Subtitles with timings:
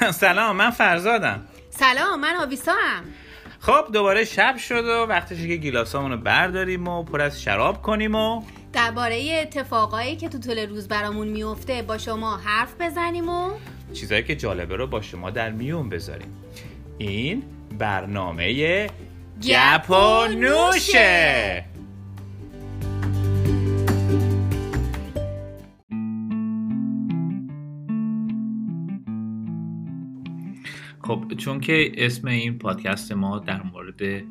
[0.12, 1.46] سلام من فرزادم.
[1.70, 3.04] سلام من آویسا هم
[3.60, 8.42] خب دوباره شب شد و وقتشه که گیلاسامونو برداریم و پر از شراب کنیم و
[8.72, 13.50] درباره اتفاقایی که تو طول روز برامون میفته با شما حرف بزنیم و
[13.94, 16.36] چیزایی که جالبه رو با شما در میون بذاریم.
[16.98, 17.42] این
[17.78, 18.86] برنامه
[19.42, 21.64] گپ و نوشه
[31.08, 34.24] خب چون که اسم این پادکست ما در مورد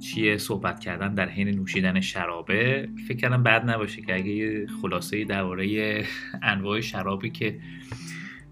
[0.00, 5.24] چیه صحبت کردن در حین نوشیدن شرابه فکر کردم بد نباشه که اگه یه خلاصه
[5.24, 6.04] درباره
[6.42, 7.60] انواع شرابی که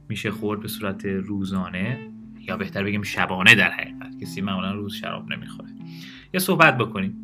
[0.09, 5.33] میشه خورد به صورت روزانه یا بهتر بگیم شبانه در حقیقت کسی معمولا روز شراب
[5.33, 5.69] نمی‌خوره.
[6.35, 7.15] یه صحبت بکنیم.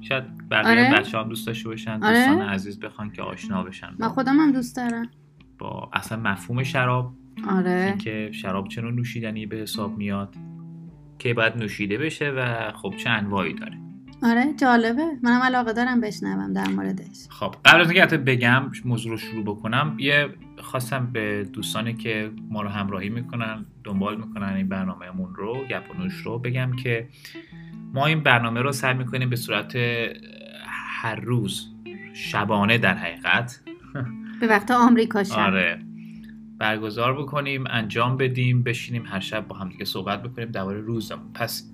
[0.00, 0.98] شاید بقیه آره.
[0.98, 2.26] بچه هم دوست داشته باشن آره.
[2.26, 3.94] دوستان عزیز بخوان که آشنا بشن.
[3.98, 5.10] من خودم هم دوست دارم.
[5.58, 7.14] با اصلا مفهوم شراب
[7.48, 7.84] آره.
[7.86, 10.34] اینکه شراب چه نوع نوشیدنی به حساب میاد
[11.18, 13.78] که باید نوشیده بشه و خب چه انواعی داره.
[14.22, 15.02] آره جالبه.
[15.22, 17.28] منم علاقه دارم بشنوم در موردش.
[17.28, 22.30] خب قبل از اینکه حتی بگم موضوع رو شروع بکنم یه خواستم به دوستانی که
[22.50, 27.08] ما رو همراهی می‌کنن دنبال می‌کنن این برنامهمون رو گپ و نوش رو بگم که
[27.94, 29.76] ما این برنامه رو سعی می‌کنیم به صورت
[31.02, 31.68] هر روز
[32.14, 33.60] شبانه در حقیقت.
[34.40, 35.38] به وقت آمریکا شب.
[35.38, 35.87] آره
[36.58, 41.32] برگزار بکنیم انجام بدیم بشینیم هر شب با هم دیگه صحبت بکنیم درباره روزمون.
[41.32, 41.70] پس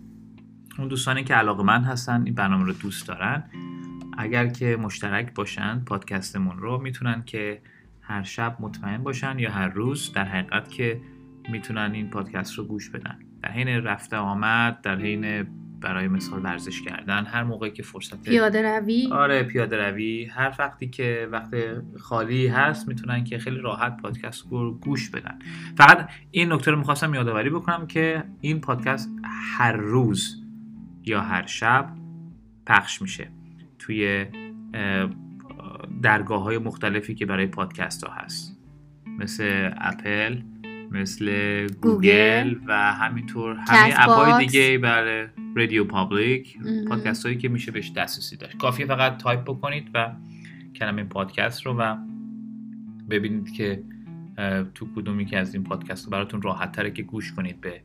[0.78, 3.44] اون دوستانی که علاقه من هستن این برنامه رو دوست دارن
[4.18, 7.62] اگر که مشترک باشن پادکستمون رو می‌تونن که
[8.00, 11.00] هر شب مطمئن باشن یا هر روز در حقیقت که
[11.50, 13.18] می‌تونن این پادکست رو گوش بدن.
[13.42, 15.46] در حین رفته آمد در حین
[15.84, 20.24] برای مثال ورزش کردن هر موقعی که فرصت پیاده روی؟ آره پیاده روی.
[20.24, 21.54] هر وقتی که وقت
[21.98, 25.38] خالی هست می‌تونن که خیلی راحت پادکست رو گوش بدن.
[25.78, 29.10] فقط این نکته رو می‌خواستم یادآوری بکنم که این پادکست
[29.58, 30.42] هر روز
[31.04, 31.94] یا هر شب
[32.66, 33.30] پخش میشه
[33.78, 34.26] توی
[36.02, 38.60] درگاه های مختلفی که برای پادکست ها هست.
[39.18, 40.40] مثل اپل
[40.94, 44.38] مثل گوگل و همینطور همه باکس.
[44.38, 46.58] دیگه برای RadioPublic.
[46.88, 48.56] پادکست هایی که میشه بهش دسترسی داشت.
[48.56, 50.10] کافیه فقط تایپ بکنید و
[50.76, 51.96] کلمه پادکست رو و
[53.10, 53.82] ببینید که
[54.74, 57.80] تو کدومی که از این پادکست رو براتون راحت تره که گوش کنید به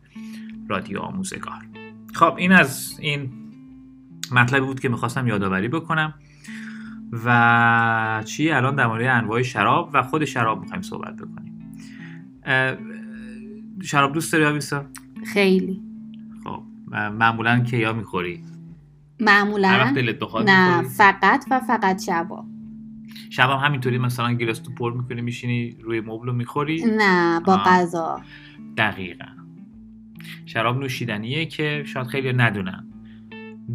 [0.70, 1.68] رادیو آموزگار.
[2.14, 3.32] خب این از این
[4.32, 6.14] مطلبی بود که می‌خواستم یادآوری بکنم.
[7.26, 11.74] و چی؟ الان در مورد انواع شراب و خود شراب می‌خوایم صحبت بکنیم.
[13.84, 14.86] شراب دوست داری آویسا؟
[15.34, 15.82] خیلی.
[16.44, 16.64] خب
[16.94, 18.44] معمولا که یا می‌خوری؟
[19.20, 22.46] معمولا دلت بخواد نه فقط و فقط شبا.
[23.30, 27.58] شب هم همینطوری مثلا گیلاس تو پر می‌کنی میشینی روی مبل رو می‌خوری؟ نه با.
[27.58, 28.22] غذا.
[28.78, 29.26] دقیقا.
[30.46, 32.86] شراب نوشیدنیه که شاید خیلی ندونن.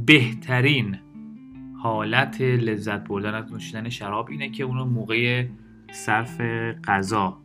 [0.06, 0.98] بهترین
[1.82, 5.46] حالت لذت بردن از نوشیدن شراب اینه که اونو موقع
[5.92, 6.40] صرف
[6.84, 7.38] غذا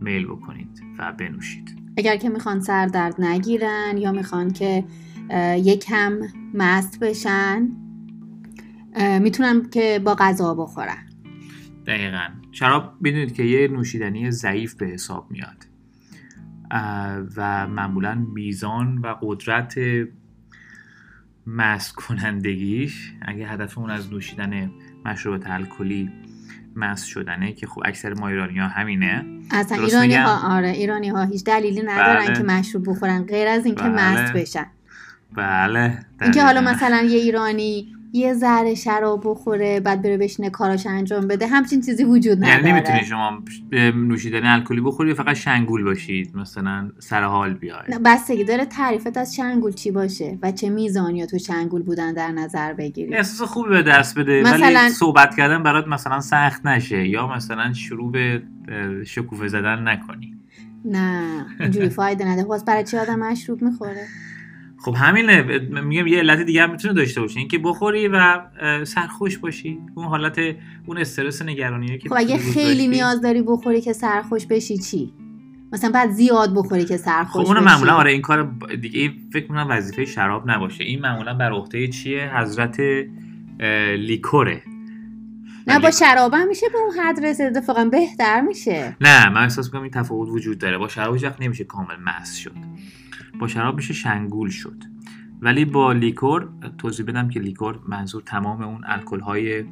[0.00, 1.77] میل بکنید و بنوشید.
[1.98, 4.84] اگر که می‌خوان سر درد نگیرن یا می‌خوان که
[5.30, 6.18] اه، یکم
[6.54, 7.68] مست بشن
[9.20, 11.08] می‌تونن که با غذا بخورن.
[11.86, 12.28] دقیقا.
[12.52, 15.66] شراب بدونید که یه نوشیدنی ضعیف به حساب میاد.
[17.36, 19.74] و معمولا میزان و قدرت
[21.46, 24.70] مست کنندگیش اگه هدفمون از نوشیدن
[25.04, 26.10] مشروبات الکلی
[26.78, 31.08] مست شدنه که خب اکثر ما ایرانی ها همینه اصلا درست ایرانی؟ ها آره ایرانی
[31.08, 32.36] ها هیچ دلیلی ندارن بله.
[32.36, 34.22] که مشروب بخورن غیر از اینکه بله.
[34.22, 34.66] مست بشن
[35.36, 36.60] بله اینکه حالا.
[36.60, 41.46] مثلا یه ایرانی یه ذره شراب بخوره بعد بره بشینه کاراش انجام بده.
[41.46, 42.72] همچین چیزی وجود یعنی نداره.
[42.72, 46.36] نمی‌تونی شما به نوشیدن الکلی بخوری فقط شنگول باشید.
[46.36, 48.02] مثلا سر حال بیاید.
[48.04, 52.72] بستگی داره تعریفت از شنگول چی باشه و چه میزانی تو شنگول بودن در نظر
[52.72, 53.14] بگیری.
[53.14, 54.42] احساس خوبی به دست بده.
[54.42, 58.42] مثلا- ولی صحبت کردن برات مثلا سخت نشه یا مثلا شروع به
[59.06, 60.34] شکوفه زدن نکنی.
[60.84, 64.06] نه اینجوری فایده نده باز برای چی آدم مشروب می‌خوره؟
[64.80, 65.42] خب همینه
[65.82, 68.40] میگم یه علت دیگه هم می‌تونه داشته باشه اینکه بخوری و
[68.84, 70.38] سرخوش باشی اون حالت
[70.86, 72.88] اون استرس نگرانیه که خب اگه خیلی داشتی.
[72.88, 75.12] نیاز داری بخوری که سرخوش بشی چی؟
[75.72, 77.68] مثلا بعد زیاد بخوری که خب سرخوش اونو بشی.
[77.68, 80.84] معمولا آره این کار دیگه فکر کنم وظیفه شراب نباشه.
[80.84, 82.80] این معمولا بر عهده چیه؟ حضرت
[83.98, 84.62] liquor ه.
[85.66, 88.96] نه با شراب هم میشه به اون حد رسید اتفاقا بهتر میشه.
[89.00, 90.78] نه من احساس می‌کنم این تفاوت وجود داره.
[90.78, 92.52] با شراب هیچ نمیشه کامل مست شد.
[93.38, 94.84] با شراب میشه شنگول شد.
[95.40, 96.48] ولی با liquor
[96.78, 99.64] توضیح بدم که liquor منظور تمام اون الکل های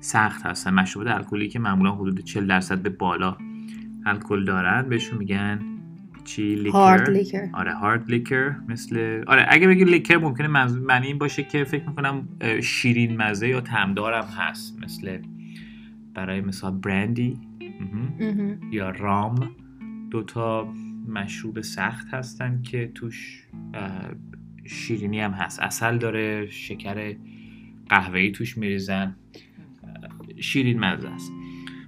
[0.00, 0.74] سخت هستن.
[0.74, 3.36] مشروبات الکلی که معمولا حدود 40 درصد به بالا
[4.06, 4.88] الکل دارن.
[4.88, 5.60] بهشون میگن
[6.24, 11.06] چی؟ liquor؟ hard liquor آره hard liquor مثل آره اگه بگی liquor ممکنه منظور- معنی
[11.06, 12.28] این باشه که فکر می‌کنم
[12.62, 14.78] شیرین مزه یا تمدارم هست.
[14.84, 15.18] مثل
[16.14, 17.38] برای مثال برندی.
[18.72, 19.50] یا رام.
[20.10, 20.68] دوتا
[21.08, 23.46] مشروب سخت هستن که توش
[24.64, 25.60] شیرینی هم هست.
[25.62, 27.16] اصل داره شکر
[27.88, 29.16] قهوه‌ای توش میریزن.
[30.40, 31.32] شیرین مزه است.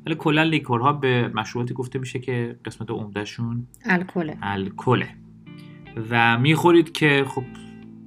[0.06, 4.38] ولی کلا لیکورها به مشروباتی گفته میشه که قسمت عمدهشون الکله.
[4.42, 5.08] الکله.
[6.10, 7.44] و می‌خورید که خب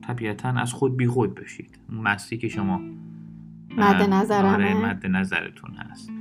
[0.01, 1.79] طبیعتا از خود بی خود بشید.
[1.89, 2.81] اون مستی که شما
[3.77, 4.49] مد نظرمه.
[4.49, 6.11] آره مد نظرتون هست.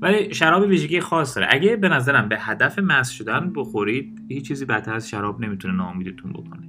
[0.00, 1.48] ولی شراب ویژگی خاص داره.
[1.50, 6.32] اگه به نظرم به هدف مست شدن بخورید هیچ چیزی بدتر از شراب نمی‌تونه ناامیدتون
[6.32, 6.68] بکنه.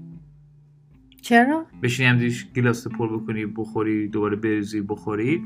[1.22, 5.44] چرا؟ بشینی هم دیش گلاس پر بکنی بخوری دوباره بریزی بخوری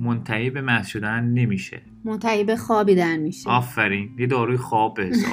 [0.00, 1.82] منتهی به مست شدن نمیشه.
[2.04, 3.50] منتهی به خوابیدن میشه.
[3.50, 4.10] آفرین.
[4.18, 5.32] یه داروی خواب به حساب.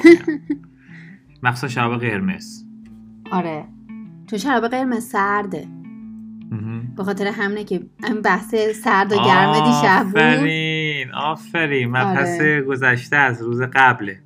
[1.43, 2.63] مخصوصا شراب قرمز.
[3.31, 3.65] آره.
[4.29, 5.67] چون شراب قرمز سرده.
[6.97, 7.81] به خاطر همینه که
[8.23, 10.13] بحث سرد و گرم دیشب بود.
[11.13, 12.61] آفرین آفرین مبحث آره.
[12.61, 14.19] گذشته از روز قبله.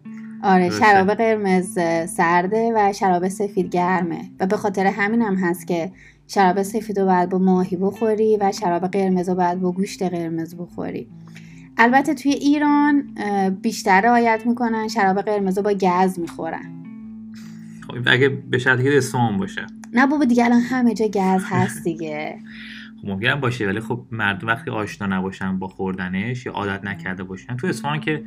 [0.43, 0.85] آره درسته.
[0.85, 4.21] شراب قرمز سرده و شراب سفید گرمه.
[4.39, 5.91] و به خاطر همین هم هست که
[6.27, 10.55] شراب سفید رو باید با ماهی بخوری و شراب قرمز رو باید با گوشت قرمز
[10.55, 11.07] بخوری.
[11.77, 13.03] البته توی ایران
[13.61, 16.83] بیشتر رعایت می‌کنن شراب قرمز رو با گز می‌خورن.
[17.87, 19.65] خب اگه به شرطی که باشه.
[19.93, 22.37] نه بابا دیگه الان همه جا گز هست دیگه.
[23.03, 27.67] ممکنم باشه ولی خب مردم وقتی آشنا نباشن با خوردنش یا عادت نکرده باشن تو
[27.67, 28.23] اصفهان که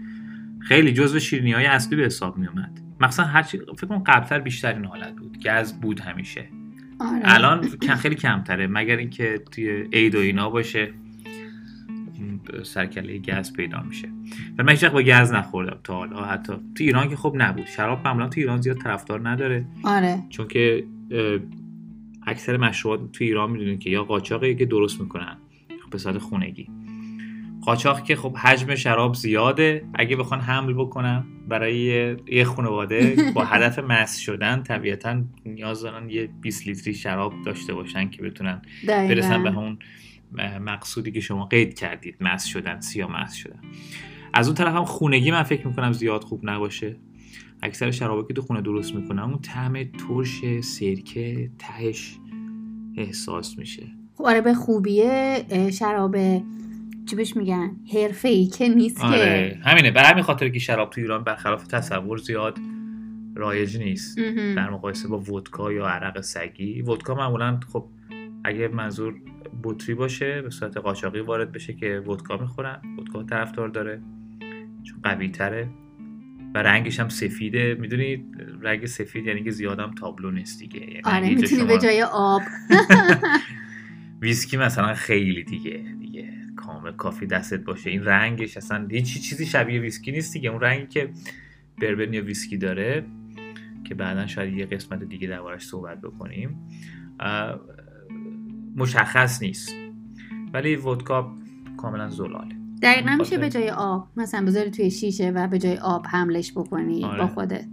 [0.60, 4.74] خیلی جزو شیرینی های اصلی به حساب می اومد مثلا هرچی فکر کنم قبلتر بیشتر
[4.74, 6.48] این حالت بود گز بود همیشه.
[7.00, 7.20] آره.
[7.22, 10.90] الان کم- خیلی کمتره مگر اینکه توی عید و اینا باشه
[12.62, 14.08] سرکله گز پیدا میشه.
[14.58, 17.66] و من با گز نخوردم تا حالا حتی تو ایران که خب نبود.
[17.66, 19.64] شراب معمولا تو ایران زیاد طرفدار نداره.
[19.84, 20.18] آره.
[20.28, 20.84] چون که
[22.26, 25.36] اکثر مشروبات تو ایران می‌دونید که یا قاچاقی که درست می‌کنن
[25.90, 26.68] به صورت خونگی.
[27.62, 33.78] قاچاق که خب حجم شراب زیاده اگه بخوان حمل بکنن برای یه- خانواده با هدف
[33.78, 38.62] مست شدن طبیعتا نیاز دارن یه 20 لیتری شراب داشته باشن که بتونن
[39.08, 39.78] برسن به همون
[40.60, 43.60] مقصودی که شما قید کردید مست شدن سیا مست شدن.
[44.34, 46.96] از اون طرف هم خونگی من فکر می‌کنم زیاد خوب نباشه.
[47.62, 52.18] اکثر شرابا که تو خونه درست می‌کنن اون طعم ترش سرکه تهش
[52.96, 53.86] احساس میشه.
[54.14, 56.16] خب آره به خوبیه شراب
[57.06, 59.06] چی بهش میگن؟ حرفه ای که نیست که.
[59.06, 59.90] آره همینه.
[59.90, 62.58] برای همین خاطر که شراب تو ایران برخلاف تصور زیاد
[63.34, 64.18] رایج نیست.
[64.56, 66.82] در مقایسه با ودکا یا عرق سگی.
[66.82, 67.84] ودکا معمولا خب
[68.44, 69.14] اگه منظور
[69.62, 72.82] بطری باشه به صورت قاچاقی وارد بشه که ودکا می‌خورن.
[72.98, 74.02] ودکا طرفدار داره.
[74.82, 75.68] چون قوی تره.
[76.56, 77.74] و رنگش هم سفیده.
[77.80, 78.24] می‌دونید
[78.62, 80.80] رنگ سفید یعنی که زیادم تابلو نیست دیگه.
[80.80, 82.42] یعنی آره می‌تونی شما- به جای آب.
[84.22, 87.90] ویسکی مثلا خیلی دیگه دیگه کامل کافی دستت باشه.
[87.90, 90.50] این رنگش اصلا هیچ چیزی شبیه ویسکی نیست دیگه.
[90.50, 91.10] اون رنگی که
[91.80, 93.04] بربن یا ویسکی داره
[93.84, 96.68] که بعدا شاید یه قسمت دیگه دربارش صحبت بکنیم
[98.76, 99.74] مشخص نیست.
[100.52, 101.36] ولی ودکا
[101.76, 105.78] کاملا زلاله دقیقا میشه خاطر- به جای آب مثلا بذاری توی شیشه و به جای
[105.78, 107.18] آب حملش بکنی آره.
[107.18, 107.64] با خودت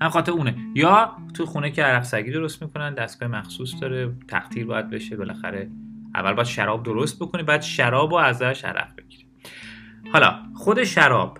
[0.00, 0.56] هم خاطر اونه.
[0.74, 5.70] یا تو خونه که عرق سگی درست می‌کنن دستگاه مخصوص داره تقطیر باید بشه بالاخره
[6.14, 9.24] اول باید شراب درست بکنی بعد شراب رو ازش عرق بگیری.
[10.12, 11.38] حالا خود شراب.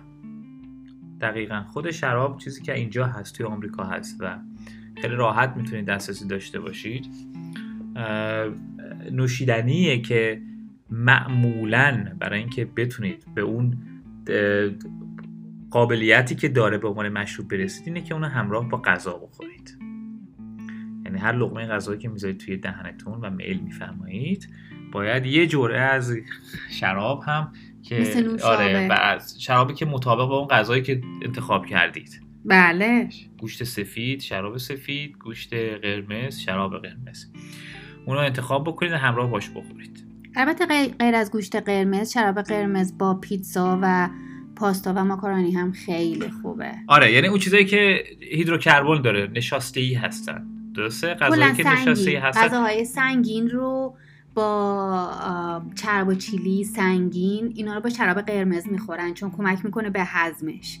[1.21, 4.37] دقیقا خود شراب چیزی که اینجا هست توی آمریکا هست و
[5.01, 7.07] خیلی راحت می‌تونید دسترسی داشته باشید.
[9.11, 10.41] نوشیدنیه که
[10.91, 13.77] معمولا برای اینکه بتونید به اون
[15.71, 19.77] قابلیتی که داره به عنوان مشروب برسید اینه که اونو همراه با غذا بخورید.
[21.05, 24.49] یعنی هر لقمه غذایی که می‌ذارید توی دهنتون و میل میفرمایید
[24.91, 26.13] باید یه جرعه از
[26.71, 27.51] شراب هم
[27.83, 28.39] که مثل.
[28.43, 32.21] آره و از شرابی که مطابق با اون غذایی که انتخاب کردید.
[32.45, 33.09] بله.
[33.39, 37.25] گوشت سفید شراب سفید گوشت قرمز شراب قرمز.
[38.05, 40.08] اونو انتخاب بکنید و همراه باش بخورید.
[40.35, 40.65] البته
[40.99, 44.09] غیر از گوشت قرمز شراب قرمز با پیتزا و
[44.55, 46.71] پاستا و ماکارونی هم خیلی خوبه.
[46.87, 50.47] آره یعنی اون چیزایی که هیدروکربن داره نشاسته ای هستن.
[50.75, 52.41] درسته؟ کلا غذایی که نشاسته ای هستن.
[52.41, 53.95] غذاهای سنگین رو
[54.33, 60.03] با چرب و چیلی سنگین اینا رو با شراب قرمز می‌خورن چون کمک می‌کنه به
[60.03, 60.79] هضمش.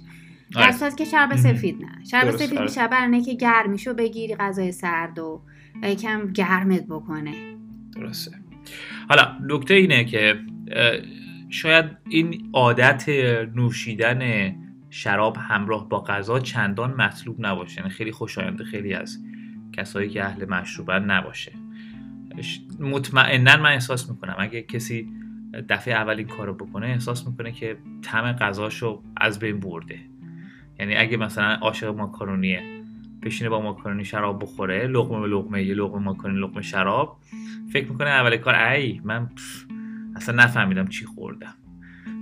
[0.55, 0.95] در آره.
[0.95, 1.35] که شراب.
[1.35, 2.05] سفید نه.
[2.05, 2.65] شراب سفید آره.
[2.65, 5.41] بیشتر برای که گرمیشو بگیری غذای سرد و
[5.83, 7.33] و یکم گرمت بکنه.
[7.95, 8.31] درسته.
[9.09, 10.39] حالا نکته اینه که
[11.49, 13.09] شاید این عادت
[13.55, 14.51] نوشیدن
[14.89, 17.79] شراب همراه با غذا چندان مطلوب نباشه.
[17.81, 19.17] یعنی خیلی خوشاینده خیلی از
[19.73, 21.51] کسایی که اهل مشروبن نباشه.
[22.79, 25.09] مطمئنا من احساس می‌کنم اگه کسی
[25.69, 29.99] دفعه اول این کارو بکنه احساس می‌کنه که طعم غذاشو از بین برده.
[30.79, 32.78] یعنی اگه مثلا عاشق ماکارونیه
[33.23, 34.87] بشینه با ماکارونی شراب بخوره.
[34.87, 37.17] لقمه به لقمه یه لقمه ماکارونی لقمه شراب.
[37.73, 39.29] فکر می‌کنه اول کار ای من
[40.15, 41.55] اصلا نفهمیدم چی خوردم.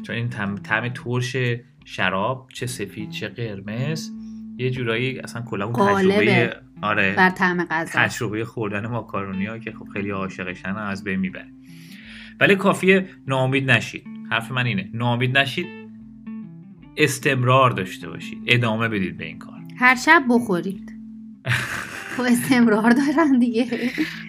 [0.03, 1.37] چون این طعم ترش
[1.85, 4.11] شراب چه سفید چه قرمز
[4.57, 7.15] یه جورایی اصلا کلا اون تجربه آره.
[7.15, 7.91] بر طعم غذا.
[7.93, 11.47] تجربه خوردن ماکارونی ها که خب خیلی عاشقشن از بین می‌بره.
[12.39, 14.03] ولی کافیه ناامید نشید.
[14.29, 14.89] حرف من اینه.
[14.93, 15.67] ناامید نشید
[16.97, 18.37] استمرار داشته باشید.
[18.47, 19.56] ادامه بدید به این کار.
[19.79, 20.93] هر شب بخورید.
[22.17, 23.65] خب استمرار دارن دیگه.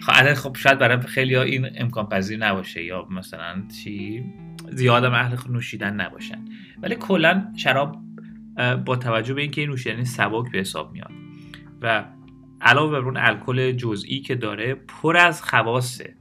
[0.01, 4.23] خب خب شاید برای خیلی ها این امکان پذیر نباشه یا مثلا چی؟
[4.71, 6.45] زیاد اهل نوشیدن نباشن.
[6.81, 7.97] ولی کلا شراب
[8.85, 11.11] با توجه به اینکه این نوشیدنی سبک به حساب میاد
[11.81, 12.05] و
[12.61, 16.15] علاوه بر اون الکل جزئی که داره پر از خواسته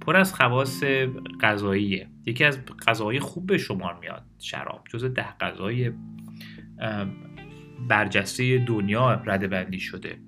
[0.00, 0.84] پر از خواص
[1.40, 2.08] غذاییه.
[2.26, 4.84] یکی از غذاهای خوب به شمار میاد شراب.
[4.92, 5.92] جز ده غذای
[7.88, 10.18] برجسته دنیا رده بندی شده.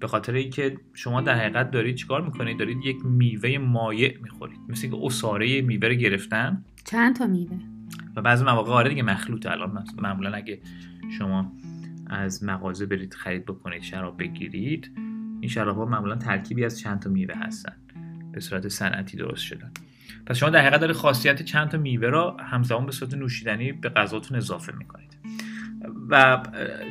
[0.00, 4.58] به خاطر اینکه شما در حقیقت دارید چیکار می‌کنید؟ دارید یک میوه مایع می‌خورید.
[4.68, 6.64] مثل اینکه اساره میوه رو گرفتن.
[6.84, 7.58] چند تا میوه؟
[8.16, 10.60] و بعضی مواقع آره دیگه مخلوط الان معمولا اگه
[11.18, 11.52] شما
[12.06, 14.90] از مغازه برید خرید بکنید شراب بگیرید
[15.40, 17.76] این شراب ها معمولا ترکیبی از چند تا میوه هستن.
[18.32, 19.70] به صورت صنعتی درست شدن.
[20.26, 23.88] پس شما در حقیقت داره خاصیت چند تا میوه را همزمان به صورت نوشیدنی به
[23.88, 25.16] غذاتون اضافه می‌کنید.
[26.08, 26.42] و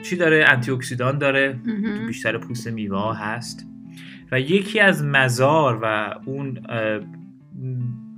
[0.03, 1.59] چی داره؟ انتی اکسیدان داره
[2.07, 3.67] بیشتر پوست میوه ها هست.
[4.31, 6.59] و یکی از مزار و اون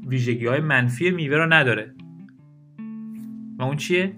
[0.08, 1.96] ویژگی های منفی میوه رو نداره.
[3.60, 4.14] و اون چیه؟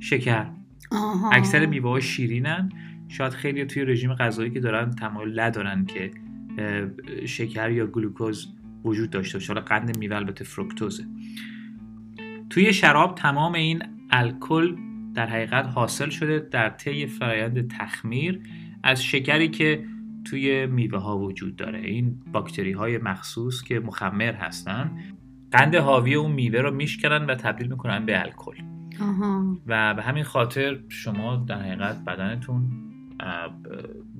[0.00, 0.46] شکر.
[0.92, 1.30] آها.
[1.30, 2.68] اکثر میوه ها شیرینن.
[3.08, 6.10] شاید خیلی توی رژیم غذایی که دارن تمایل ندارن که
[7.26, 8.54] شکر یا گلوکوز
[8.84, 9.52] وجود داشته باشه.
[9.52, 11.04] حالا قند میوه البته فروکتوزه.
[12.50, 14.76] توی شراب تمام این الکل
[15.14, 18.40] در حقیقت حاصل شده در طی فرایند تخمیر
[18.82, 19.84] از شکری که
[20.24, 21.78] توی میوه ها وجود داره.
[21.80, 24.90] این باکتری های مخصوص که مخمر هستن
[25.52, 28.56] قند حاوی اون میوه رو میشکنن و تبدیل می‌کنن به الکل.
[29.66, 32.70] و به همین خاطر شما در حقیقت بدنتون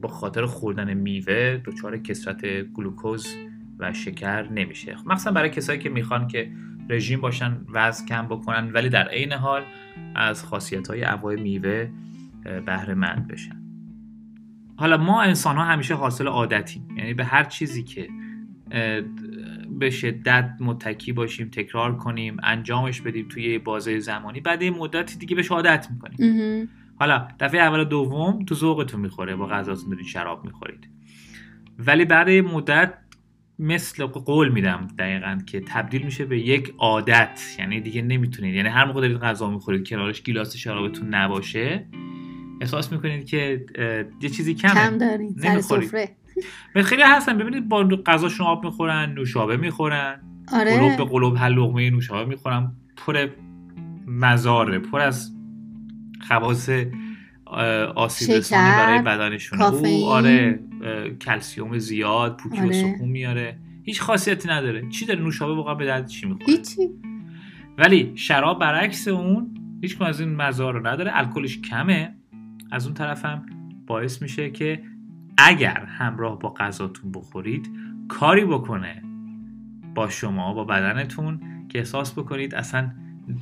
[0.01, 3.37] با خاطر خوردن میوه دچار کسرت گلوکوز
[3.79, 4.97] و شکر نمیشه.
[5.07, 6.51] مخصوصا برای کسایی که می‌خوان که
[6.91, 9.63] رژیم باشن وزن کم بکنن ولی در عین حال
[10.15, 11.91] از خاصیت های انواع میوه
[12.67, 13.63] بهره مند بشن.
[14.77, 16.89] حالا ما انسان ها همیشه حاصل عادتیم.
[16.97, 18.09] یعنی به هر چیزی که
[19.79, 25.37] به شدت متکی باشیم تکرار کنیم انجامش بدیم توی بازه زمانی بعد یه مدتی دیگه
[25.37, 26.69] بهش عادت می‌کنیم.
[26.99, 30.89] حالا دفعه اول دوم تو ذوقتون می‌خوره با غذاتون دارید شراب می‌خورید.
[31.79, 32.95] ولی بعد مدت
[33.61, 37.41] مثل قول میدم دقیقا که تبدیل میشه به یک عادت.
[37.59, 38.55] یعنی دیگه نمی‌تونید.
[38.55, 41.87] یعنی هر موقع دارید غذا می‌خورید کنارش گیلاس شرابتون نباشه
[42.61, 43.67] احساس می‌کنید که
[44.21, 44.75] یه چیزی کمه.
[44.75, 45.83] کم دارید سر
[46.83, 47.39] خیلی هستن.
[47.39, 50.21] ببینید با غذاشون آب می‌خورن نوشابه می‌خورن.
[50.53, 50.77] آره.
[50.77, 52.73] قلوب به قلوب هر لقمه نوشابه می‌خورن.
[53.07, 53.29] پر
[54.07, 55.37] مزاره پر از
[56.29, 56.71] خواص
[57.95, 60.61] آسیب رسانه برای بدنشون او آره
[61.21, 62.69] کلسیوم زیاد پوکی آره.
[62.69, 63.59] و سکون میاره.
[63.83, 64.89] هیچ خاصیتی نداره.
[64.89, 66.89] چی داره؟ نوشابه واقعا به درد چی می‌خوره؟ هیچی.
[67.79, 71.11] ولی شراب برعکس اون هیچ از این مزار رو نداره.
[71.15, 72.15] الکلش کمه.
[72.71, 73.47] از اون طرفم
[73.87, 74.83] باعث میشه که
[75.39, 77.71] اگر همراه با غذاتون بخورید
[78.09, 79.03] کاری بکنه
[79.95, 82.91] با شما با بدنتون که احساس بکنید اصلا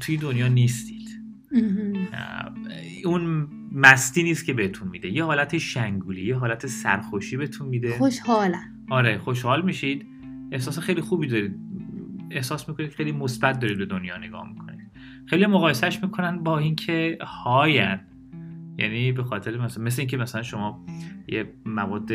[0.00, 0.97] توی دنیا نیستید.
[3.04, 5.08] اون مستی نیست که بهتون میده.
[5.08, 7.98] یه حالت شنگولی یه حالت سرخوشی بهتون میده.
[7.98, 10.06] خوشحالم آره خوشحال میشید.
[10.52, 11.56] احساس خیلی خوبی دارید.
[12.30, 14.90] احساس می‌کنید خیلی مثبت دارید به دنیا نگاه می‌کنید.
[15.26, 17.98] خیلی مقایسهش می‌کنن با اینکه هاین
[18.78, 20.86] یعنی به خاطر مثلا مثل اینکه مثلا شما
[21.28, 22.10] یه مواد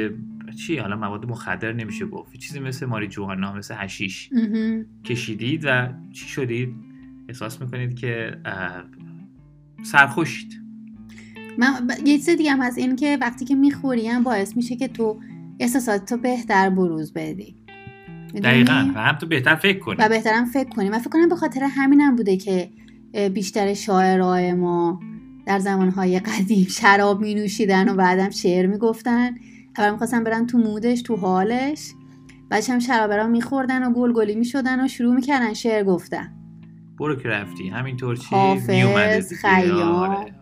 [0.66, 2.38] چی؟ حالا مواد مخدر نمیشه گفت.
[2.38, 4.30] چیزی مثل ماری جوهانا مثل هشیش
[5.06, 6.76] کشیدید و چی شدید؟
[7.28, 8.38] احساس می‌کنید که
[9.84, 10.54] سرخوشید.
[11.58, 14.88] من یه چیز دیگه هم از این که وقتی که می‌خوری هم باعث میشه که
[14.88, 15.20] تو
[15.60, 17.56] احساسات تو بهتر بروز بدی.
[18.44, 18.92] دقیقا.
[18.96, 19.96] و هم تو بهتر فکر کنی.
[20.00, 20.90] و بهترم فکر کنی.
[20.90, 22.70] من فکر کنم به خاطر همینم بوده که
[23.34, 25.00] بیشتر شاعرای ما
[25.46, 29.36] در زمانهای قدیم شراب می نوشیدن و بعدم شعر می‌گفتن.
[29.78, 31.92] اول می‌خواستن برن تو مودش تو حالش.
[32.50, 36.43] بعدش هم شراب را میخوردن و گل گلی می‌شدن و شروع می‌کردن شعر گفتن.
[37.00, 37.70] برو که رفتی.
[37.70, 39.82] همینطور چی؟ حافظ خیام.
[39.82, 40.36] آره، آره.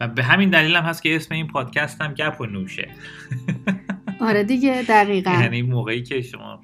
[0.00, 2.88] و به همین دلیل هم هست که اسم این پادکست هم گپ و نوشه.
[4.20, 5.30] آره دیگه دقیقا.
[5.30, 6.60] یعنی موقعی که شما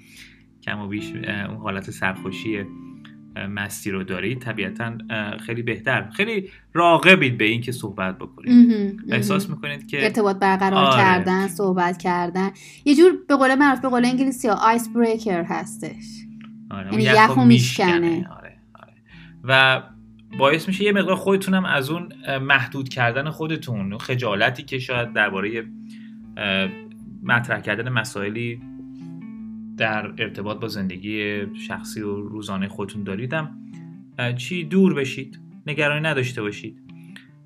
[0.62, 1.12] کم و بیش
[1.48, 2.64] اون حالت سرخوشی
[3.48, 4.98] مستی رو دارید طبیعتا
[5.46, 6.10] خیلی بهتر.
[6.10, 9.00] خیلی راقبید به این که صحبت بکنید.
[9.10, 11.02] احساس می‌کنید که ارتباط برقرار آره.
[11.02, 12.50] کردن صحبت کردن.
[12.84, 16.04] یه جور به قول معروف به قول انگلیسی آیس بریکر هستش.
[16.70, 16.92] آره.
[16.92, 18.28] یعنی یخو میشکنه.
[18.38, 18.43] آره.
[19.44, 19.82] و
[20.38, 25.64] باعث میشه یه مقدار خودتونم از اون محدود کردن خودتون خجالتی که شاید درباره
[27.22, 28.60] مطرح کردن مسائلی
[29.76, 33.58] در ارتباط با زندگی شخصی و روزانه خودتون داریدم
[34.36, 36.82] چی؟ دور بشید نگرانی نداشته باشید.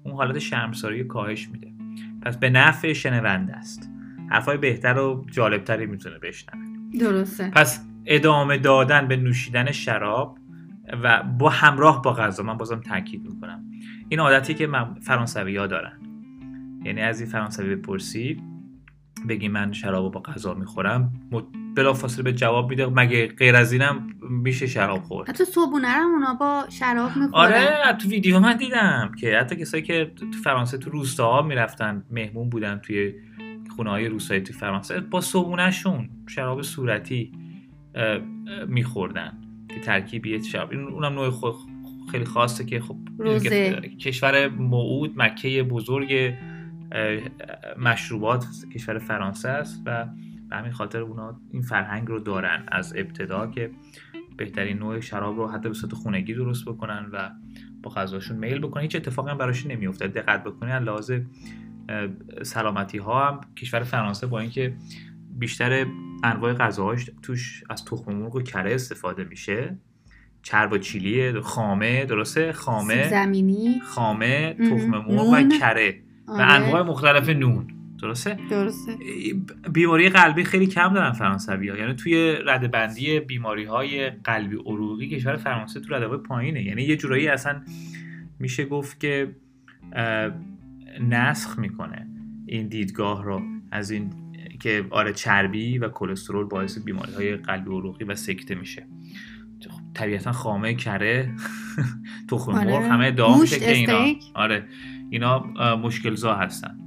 [0.05, 1.73] اون حالت شرمساری کاهش میده.
[2.23, 3.91] پس به نفع شنونده است.
[4.31, 6.65] حرفای بهتر و جالبتری می‌تونه بشنوه.
[7.01, 7.51] درسته.
[7.51, 10.39] پس ادامه دادن به نوشیدن شراب
[11.03, 12.43] و با همراه با غذا.
[12.43, 13.65] من بازم تاکید می‌کنم.
[14.09, 14.69] این عادتی که
[15.03, 15.99] فرانسوی ها دارن.
[16.85, 18.43] یعنی از این فرانسوی بپرسی
[19.29, 21.13] بگی من شراب با غذا می‌خورم
[21.77, 22.87] بلافاصله به جواب میده.
[22.87, 27.53] مگه غیر از اینم میشه شراب خورد؟ حتی صبحونه هم اونا با شراب می‌خورن.
[27.53, 32.49] آره تو ویدیو من دیدم که حتی کسایی که تو فرانسه تو روستاها می‌رفتن مهمون
[32.51, 33.15] بودن توی
[33.77, 37.33] خونه های روستایی تو فرانسه با صبحونهشون شراب صورتی
[38.67, 39.38] میخوردن.
[39.79, 41.55] ترکیبی این اونم نوع خود
[42.11, 42.97] خیلی خاصه که خب
[44.01, 46.35] کشور موعود مکه بزرگ
[47.79, 50.07] مشروبات کشور فرانسه است و
[50.51, 53.71] به همین خاطر اونا این فرهنگ رو دارن از ابتدا که
[54.37, 57.31] بهترین نوع شراب رو حتی به صورت خونگی درست بکنن و
[57.83, 58.83] با غذاشون میل بکنن.
[58.83, 61.13] هیچ اتفاقی هم براش نمیفته دقت بکنید لحاظ
[62.43, 64.75] سلامتی ها هم کشور فرانسه با اینکه
[65.39, 65.87] بیشتر
[66.25, 69.79] انواع غذاهاش توش از تخم مرغ و کره استفاده میشه.
[70.43, 73.81] چرب و چیلی خامه درسته؟ خامه زمینی.
[73.81, 76.01] خامه تخم مرغ و کره.
[76.29, 76.53] و آره.
[76.53, 77.67] انواع مختلف نون.
[78.03, 78.97] درسته؟ درسته.
[79.73, 81.77] بیماری قلبی خیلی کم دارن فرانسوی ها.
[81.77, 86.63] یعنی توی رده بندی بیماری های قلبی عروقی کشور فرانسه تو رده پایینه.
[86.63, 87.63] یعنی یه جورایی اصلا
[88.39, 89.37] میشه گفت که
[91.01, 92.07] نسخ می‌کنه
[92.47, 93.43] این دیدگاه رو.
[93.71, 94.11] از این
[94.61, 98.87] که آره چربی و کلسترول باعث بیماری های قلبی عروقی و سکته میشه.
[99.71, 101.35] خب، طبیعتا خامه کره
[102.31, 102.89] تخم مرغ آره.
[102.89, 104.05] همه ادعا میشه که اینا.
[104.35, 104.69] آره.
[105.11, 105.39] اینا
[105.77, 106.79] مشکل زا هستن.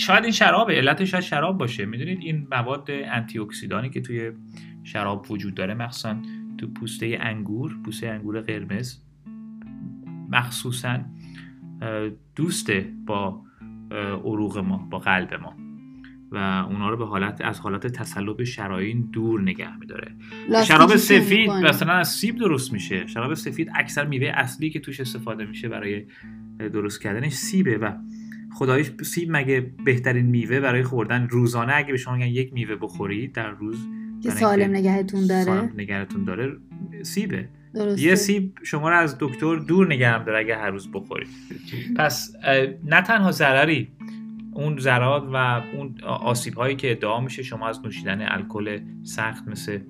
[0.00, 1.84] شاید این شراب علتش شاید شراب باشه.
[1.84, 4.32] می‌دونید این مواد انتی اکسیدانی که توی
[4.84, 6.16] شراب وجود داره مخصوصا
[6.58, 8.98] تو پوسته انگور پوسته انگور قرمز
[10.28, 10.98] مخصوصا
[12.36, 13.42] دوسته با
[14.24, 15.67] عروق ما با قلب ما.
[16.32, 16.36] و
[16.70, 20.12] اونا رو به حالت از حالت تسلب شراین دور نگه میداره.
[20.66, 23.06] شراب سفید مثلا از سیب درست میشه.
[23.06, 26.06] شراب سفید اکثر میوه اصلی که توش استفاده میشه برای
[26.58, 27.92] درست کردنش سیبه و
[28.54, 33.50] خدایش سیب مگه بهترین میوه برای خوردن روزانه؟ اگه به شما یک میوه بخورید در
[33.50, 33.88] روز
[34.22, 36.56] که سالم نگهتون داره؟ سالم نگهتون داره
[37.02, 37.48] سیبه.
[37.98, 41.28] یه سیب شما رو از دکتر دور نگه داره اگه هر روز بخورید.
[41.96, 42.32] پس
[42.84, 43.88] نه تنها ضرری
[44.52, 49.80] اون ضررات و اون آسیب هایی که ادعا میشه شما از نوشیدن الکل سخت مثل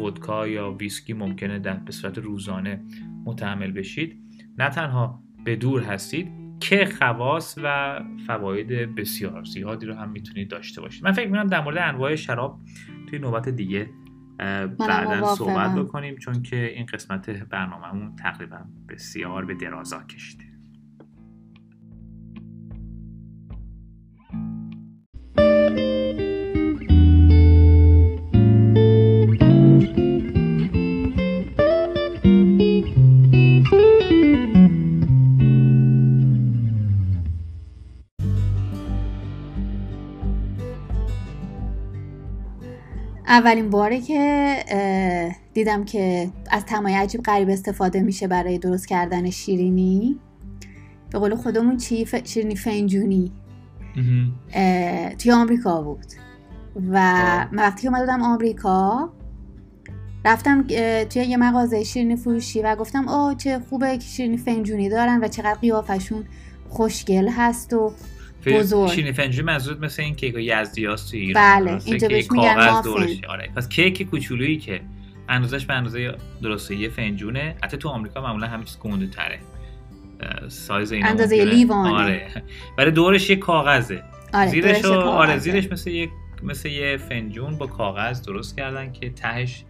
[0.00, 2.84] ودکا یا ویسکی ممکنه در به صورت روزانه
[3.24, 4.20] متحمل بشید.
[4.58, 6.28] نه تنها به دور هستید
[6.60, 11.04] که خواص و فواید بسیار زیادی رو هم می‌تونید داشته باشید.
[11.04, 12.60] من فکر می‌کنم در مورد انواع شراب
[13.08, 13.90] توی نوبت دیگه
[14.78, 20.44] بعدا صحبت بکنیم چون که این قسمت برنامهمون تقریبا بسیار به درازا کشیده.
[43.26, 50.18] اولین باره که دیدم که از تمای عجیب غریب استفاده میشه برای درست کردن شیرینی.
[51.10, 53.32] به قول خودمون چی؟ شیرینی فنجونی.
[55.18, 56.06] توی آمریکا بود.
[56.90, 57.00] و
[57.52, 59.10] من وقتی که اومدم آمریکا
[60.24, 60.62] رفتم
[61.04, 65.28] توی یه مغازه شیرینی فروشی و گفتم آه چه خوبه که شیرینی فنجونی دارن و
[65.28, 66.24] چقدر قیافشون
[66.68, 67.92] خوشگل هست و
[68.52, 68.90] بزرگ.
[68.90, 71.64] شیرینی منظورت مثل این کیک یزدی هاست توی ایران.
[71.64, 72.58] بله اینجا بهش میگن
[73.28, 73.50] آره.
[73.56, 74.80] پس کیک کوچولویی که
[75.28, 77.56] اندازش به اندازه درسته یه فنجونه.
[77.62, 79.38] حتی تو آمریکا معمولا همین چیز گنده تره.
[80.48, 82.42] سایز اینا اندازه آره.
[82.78, 84.02] برای دورش یه کاغذه.
[84.34, 86.08] آره زیرش آره زیرش مثل یه
[86.42, 89.64] مثل یه فنجون با کاغذ درست کردن که تهش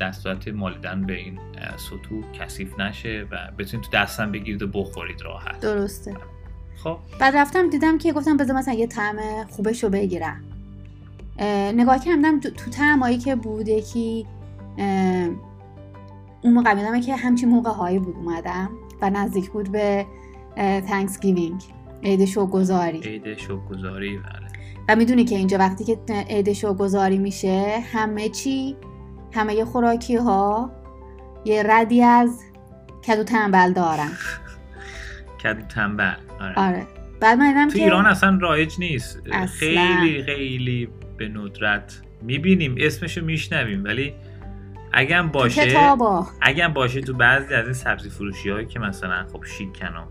[0.00, 1.38] دستورات مالیدن به این
[1.76, 5.60] سطوح کثیف نشه و بتونید تو دستم بگیرید و بخورید راحت.
[5.60, 6.16] درسته.
[6.84, 6.96] خب.
[7.20, 9.16] بعد رفتم دیدم که گفتم بذار مثلا یه طعم
[9.50, 10.44] خوبش رو بگیرم.
[11.38, 14.26] اه، نگاه کردم تو طعمایی که بود یکی
[16.42, 18.70] اون موقع میدم که همچین موقع هایی بود اومدم
[19.02, 20.06] و نزدیک بود به
[20.88, 21.62] Thanksgiving
[22.02, 23.00] عید شکرگزاری.
[23.00, 24.48] عید شکرگزاری بله.
[24.88, 28.76] و می‌دونی که اینجا وقتی که عید شکرگزاری میشه همه چی
[29.32, 30.70] همه خوراکی ها
[31.44, 32.40] یه ردی از
[33.06, 34.10] کدو تنبل دارن
[35.42, 36.54] کدو تنبل آره.
[36.56, 36.86] آره.
[37.20, 39.22] بعد من دیدم تو که ایران اصلا رایج نیست.
[39.32, 39.46] اصلا.
[39.46, 42.74] خیلی خیلی به ندرت می‌بینیم.
[42.78, 43.84] اسمشو میشنویم.
[43.84, 44.14] ولی
[44.92, 46.26] تو باشه کتابا.
[46.68, 50.04] باشه تو بعضی از این سبزی فروشی هایی که مثلا خب شیکن و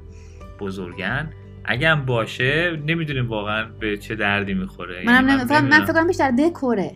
[0.59, 1.29] بزرگن
[1.65, 5.03] اگه باشه نمی‌دونیم واقعا به چه دردی می‌خوره.
[5.05, 5.39] منم یعنی نمی...
[5.39, 5.85] فقط- من نمی‌دونم.
[5.85, 6.91] فکر بیشتر دکوره.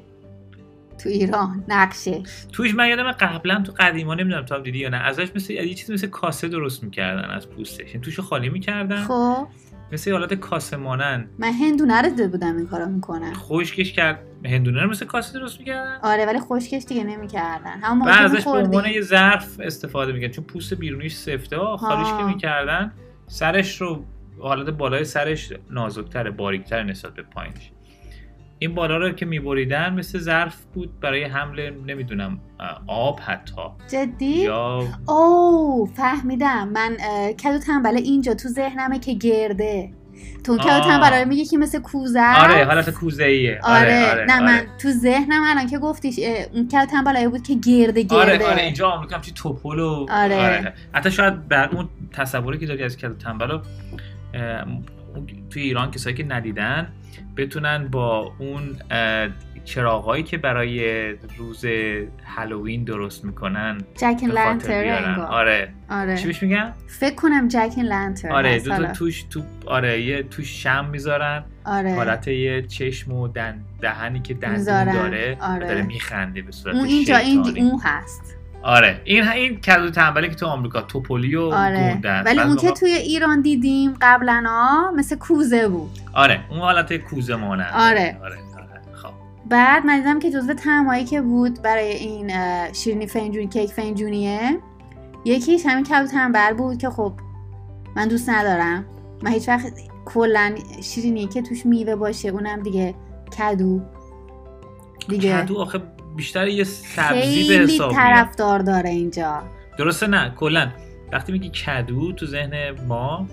[0.98, 2.24] تو ایران نقشه.
[2.52, 5.74] توش من یادم قبلا تو قدیما نمی‌دونم تو هم دیدی یا نه ازش مثل یه
[5.74, 7.88] چیزی مثل کاسه درست می‌کردن از پوستش.
[7.88, 9.04] یعنی توشو خالی می‌کردن.
[9.04, 9.48] خب.
[9.92, 14.20] مثل حالت کاسه مانن من هندونه رو دیده بودم این کارو می‌کنن خشکش کرد.
[14.46, 17.80] هندونه رو مثل کاسه درست می‌کردن؟ آره ولی خشکش دیگه نمی‌کردن.
[17.82, 18.86] همون و موقع ازش به عنوان.
[18.86, 20.34] یه ظرف استفاده می‌کردن.
[20.34, 22.24] چون پوست بیرونیش سفته ها خالیش که.
[22.24, 22.92] می‌کردن.
[23.28, 24.06] سرش رو
[24.40, 27.72] حالت بالای سرش نازکتره باریکتر نسبت به پایینش.
[28.60, 32.40] این بالا رو که میبریدن مثل ظرف بود برای حمل نمی‌دونم
[32.88, 36.98] آب حتی جدی یا اوه فهمیدم من
[37.44, 39.90] کدو تنبله اینجا تو ذهنمه که گرده
[40.44, 40.64] تو کدو.
[40.80, 42.36] تنبله رو میگی که مثل کوزه.
[42.44, 44.44] آره حالت کوزه ایه آره, آره, نه آره.
[44.46, 46.20] من تو ذهنم الان که گفتیش
[46.54, 50.74] اون کدو تنبله بود که گرده گرده آره آره اینجا آمریکا همچی توپل و آره.
[50.94, 53.62] حتی شاید بر اون تصوری که داری از کدو تنبل رو
[54.34, 54.84] اه، اون-
[55.50, 56.88] توی ایران کسایی که ندیدن
[57.38, 58.78] بتونن با اون
[59.66, 61.66] چراغایی که برای روز
[62.36, 68.78] هالووین درست می‌کنن جک انگار آره آره چی میگن فکر کنم جک لنتر آره دو
[68.78, 68.94] تا.
[68.94, 74.34] توش تو آره یه توش شم می‌ذارن آره حالت یه چشم و دن دهنی که
[74.34, 74.94] دندون.
[74.94, 75.68] داره آره.
[75.68, 77.40] داره میخنده به صورت اون اینجا این.
[77.58, 79.02] اون هست آره.
[79.04, 82.00] این این کدو تنبلی که تو آمریکا توپولی و آره.
[82.26, 84.44] ولی اون که توی ایران دیدیم قبلا
[84.96, 86.00] مثل کوزه بود.
[86.14, 86.40] آره.
[86.50, 87.74] اون حالت کوزه مانند.
[87.74, 88.18] آره.
[88.24, 89.10] آره آره خب.
[89.50, 92.32] بعد من دیدم که جزو طعمایی که بود برای این
[92.74, 94.60] شیرینی فنجونی کیک فنجونیه
[95.26, 97.14] یکیش همین کدو تنبل بود که خب
[97.96, 98.86] من دوست ندارم.
[99.24, 99.74] من هیچ وقت
[100.06, 102.96] کلا شیرینی که توش میوه باشه اونم دیگه
[103.40, 103.82] کدو.
[105.08, 105.82] دیگه کدو آخه
[106.16, 109.44] بیشتر یه سبزی به حساب طرفدار داره اینجا.
[109.78, 110.72] درسته نه کلا.
[111.12, 113.28] وقتی میگی کدو تو ذهن ما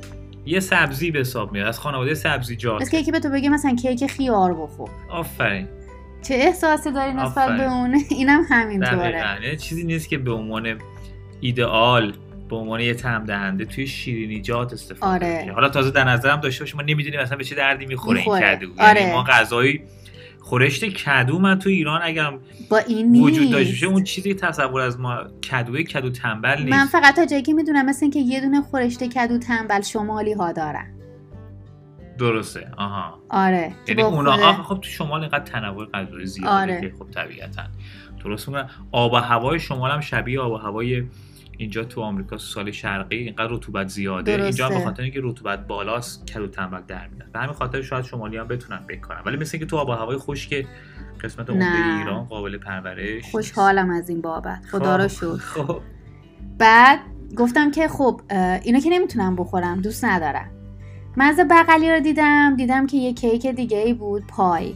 [0.47, 1.67] یه سبزی به حساب میاد.
[1.67, 4.91] از خانواده سبزیجات مثل یکی به تو بگه مثلا کیک خیار بخور.
[5.11, 5.69] آفرین.
[6.23, 7.57] چه احساسی داری نسبت.
[7.57, 9.39] به اون؟ اینم همینطوره.
[9.43, 10.79] یعنی چیزی نیست که به عنوان
[11.41, 12.15] ایدئال
[12.51, 15.53] به عنوان یه طعم دهنده توی شیرینیجات استفاده آره.
[15.55, 18.57] حالا تازه در نظرم داشته باشیم ما نمی‌دونیم اصلا به چه دردی می‌خوره این می‌خوره.
[18.57, 18.67] کدو.
[18.79, 19.01] آره.
[19.01, 19.81] یعنی ما غذای
[20.43, 25.01] خورشت کدو من تو ایران اگرم با این وجود داشته باشه اون چیزی تصور از
[25.01, 26.77] ما کدوی کدو تنبل نیست.
[26.77, 30.53] من فقط تا جایی که می‌دونم مثل اینکه یه دونه خورشت کدو تنبل شمالی ها
[30.53, 30.87] دارن.
[32.19, 32.69] درسته.
[32.77, 33.19] آها.
[33.31, 33.73] آره.
[33.89, 36.81] یعنی اونا آخه خب تو شمال اینقدر تنوع غذایی زیاده آره.
[36.81, 37.63] که خب طبیعتا.
[38.25, 41.05] درست میگن آب و هوای شمال هم شبیه آب و هوای
[41.59, 44.37] اینجا تو آمریکا سال شرقی اینقدر رطوبت زیاده.
[44.37, 44.45] درسته.
[44.45, 47.33] اینجا به خاطر اینکه رطوبت بالاست کدو تنبل در میاد.
[47.33, 50.17] به همین خاطر شاید شمالی هم بتونن بکنن ولی مثل اینکه تو آب و هوای
[50.17, 50.67] خشک
[51.25, 51.99] قسمت عمده.
[51.99, 53.31] ایران قابل پرورش.
[53.31, 54.63] خوشحالم از این بابت.
[54.71, 55.37] خدا رو خب، شکر.
[55.67, 55.81] خب.
[56.59, 56.99] بعد
[57.37, 59.81] گفتم که خب اه، اینو که نمی‌تونم بخورم.
[59.81, 60.51] دوست ندارم.
[61.17, 62.57] میز بغلی رو دیدم.
[62.57, 64.27] دیدم که یه کیک دیگه ای بود.
[64.27, 64.75] pie.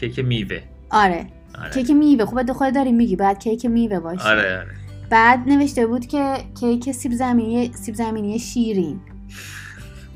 [0.00, 0.60] کیک میوه.
[0.90, 1.26] آره.
[1.58, 1.70] آره.
[1.70, 2.24] کیک میوه.
[2.24, 3.16] خب خودت داری میگی.
[3.16, 4.28] بعد کیک میوه باشه.
[4.28, 4.81] آره آره.
[5.12, 9.00] بعد نوشته بود که کیک سیب زمینی سیب زمینی شیرین.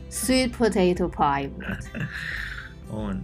[0.08, 1.64] sweet potato pie بود.
[2.90, 3.20] اون.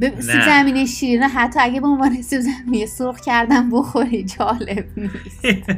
[0.00, 0.20] نه.
[0.20, 5.42] سیب زمینی شیرین حتی اگه به عنوان سیب زمینی سرخ کردم بخوری جالب نیست.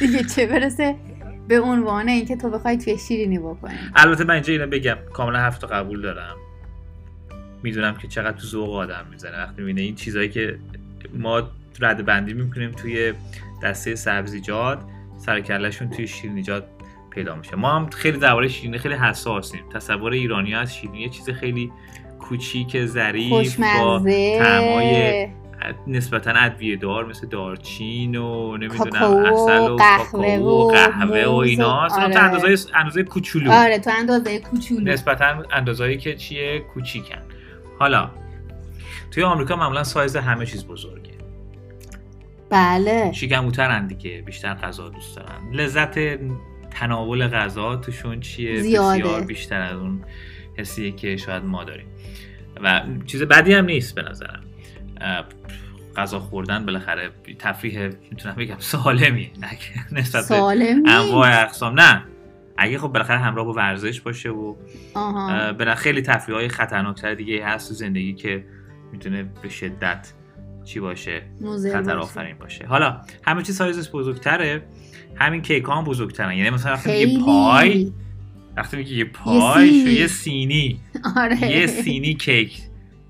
[0.00, 0.94] دیگه چه برسه
[1.48, 3.74] به عنوان اینکه تو بخوای توی شیرینی بکنی.
[3.96, 6.36] البته من اینجا اینو بگم کاملا حرف تو قبول دارم.
[7.62, 10.58] می‌دونم که چقدر تو ذوق آدم می‌زنه وقتی می‌بینه این چیزهایی که
[11.14, 11.42] ما
[11.80, 13.12] رد بندی می‌کنیم توی
[13.62, 14.78] دسته سبزیجات
[15.18, 16.64] سرکلشون توی شیرینیجات
[17.10, 17.56] پیدا میشه.
[17.56, 19.60] ما هم خیلی درباره شیرینی خیلی حساسیم.
[19.74, 21.72] تصور ایرانی از شیرینی یه چیز خیلی
[22.18, 23.98] کوچیک ظریف با
[24.38, 25.28] طعمای
[25.86, 32.14] نسبتا ادویه دار مثل دارچین و نمی‌دونم اصل و قهوه و قهوه و ایناست آره.
[32.14, 33.52] تو اندازه اندازه کوچولو.
[33.52, 34.92] آره تو اندازه کوچولو.
[34.92, 37.22] نسبتا اندازهایی که چیه؟ کوچیکن.
[37.78, 38.10] حالا
[39.10, 41.10] توی آمریکا معمولا سایز همه چیز بزرگه.
[42.50, 43.12] بله.
[43.12, 45.52] شیکموترن دیگه بیشتر غذا دوست دارن.
[45.52, 45.98] لذت
[46.70, 49.02] تناول غذا توشون چیه؟ زیاده.
[49.02, 50.04] بسیار بیشتر از اون
[50.58, 51.86] حسیه که شاید ما داریم.
[52.62, 54.42] و چیز بدی هم نیست به نظرم.
[55.96, 59.30] غذا خوردن بالاخره تفریح می‌تونم بگم سالمیه.
[59.40, 59.48] نه
[59.92, 62.04] نسبت انواع اقسام نه.
[62.58, 64.54] اگه خب بالاخره همراه با ورزش باشه و
[65.52, 68.44] بالاخره خیلی تفریح های خطرناکتر دیگه هست تو زندگی که
[68.96, 70.12] می‌تونه به شدت
[70.64, 71.22] چی باشه؟
[71.72, 71.96] خطر.
[71.96, 72.66] آفرین باشه.
[72.66, 74.62] حالا همه چی سایزش بزرگتره.
[75.14, 76.36] همین کیک ها هم بزرگترن.
[76.36, 77.24] یعنی مثلا وقتی میگه خیلی.
[77.24, 77.92] پای.
[78.56, 79.84] وقتی میگه یه پای سینی.
[79.84, 80.80] شو یه سینی.
[81.16, 81.50] آره.
[81.50, 82.62] یه سینی کیک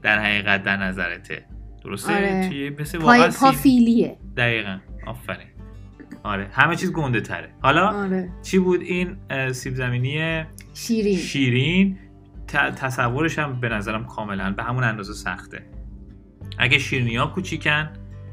[0.03, 1.45] در حقیقت در نظرته.
[1.85, 2.49] درسته؟ آره.
[2.49, 3.53] توی مثل پای سینی.
[3.53, 4.17] پافیلیه.
[4.37, 4.79] دقیقا.
[5.07, 5.47] آفرین.
[6.23, 6.49] آره.
[6.53, 8.31] همه چیز گنده تره حالا آره.
[8.43, 9.17] چی بود این
[9.53, 10.45] سیب زمینی
[10.75, 11.17] شیرین.
[11.17, 11.99] شیرین؟
[12.77, 15.63] تصورش هم به نظرم کاملا به همون اندازه سخته.
[16.59, 17.89] اگه شیرینی ها کوچیکن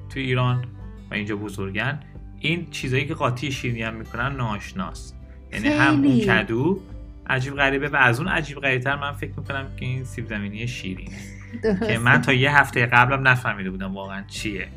[0.09, 0.65] تو ایران
[1.12, 1.99] و اینجا بزرگن
[2.39, 5.15] این چیزایی که قاطی شیرینی هم می‌کنن ناشناست
[5.53, 6.19] یعنی هم اون.
[6.19, 6.79] کدو
[7.27, 11.17] عجیب غریبه و از اون عجیب غریبتر من فکر می‌کنم که این سیب زمینی شیرینه.
[11.88, 14.67] که من تا یه هفته قبلم نفهمیده بودم واقعا چیه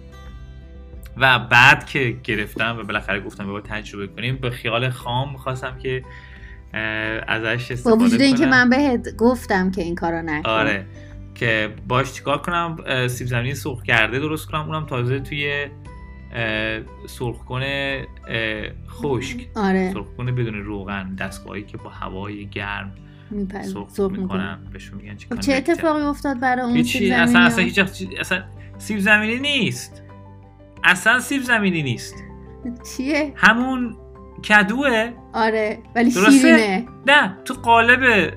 [1.16, 6.02] و بعد که گرفتم و بالاخره گفتم بابا تجربه کنیم به خیال خام می‌خواستم که
[7.28, 8.50] ازش با استفاده وجود اینکه کنم.
[8.50, 10.86] من بهت گفتم که این کارو نکن آره
[11.36, 12.76] که باش چیکار کنم؟
[13.08, 15.66] سیب زمینی سرخ کرده درست کنم اونم تازه توی
[16.32, 18.02] اه، سرخکن اه،
[18.88, 19.48] خشک.
[19.54, 19.92] آره.
[19.92, 22.94] سرخکن بدون روغن دستگاهی که با هوای گرم
[23.62, 27.46] سرخ سرخ می‌کنن بهشون میگن چی خب چه اتفاقی افتاد برای اون سیب اصلا زمینی
[27.46, 27.78] اصلا ها؟ هیچ
[28.20, 28.44] اصلا
[28.78, 30.02] سیب زمینی نیست.
[30.84, 32.14] اصلا سیب زمینی نیست.
[32.96, 33.96] چیه؟ همون
[34.48, 35.12] کدوه.
[35.32, 36.86] آره ولی درسته؟ شیرینه.
[37.06, 38.32] نه تو قالب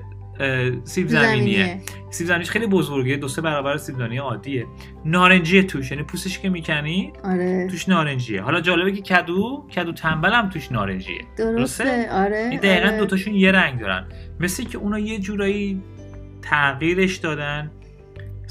[0.84, 1.80] سیب زمینیه.
[2.10, 4.66] سیب زمینیش خیلی بزرگه دو سه برابر سیب زمینی عادیه.
[5.04, 7.68] نارنجیه توش یعنی پوستش که می‌کنی آره.
[7.70, 8.42] توش نارنجیه.
[8.42, 11.20] حالا جالبه که کدو کدو تنبل هم توش نارنجیه.
[11.36, 12.98] درسته آره این دقیقا آره.
[12.98, 14.06] دوتاشون یه رنگ دارن.
[14.40, 15.82] مثل که اونا یه جورایی
[16.42, 17.70] تغییرش دادن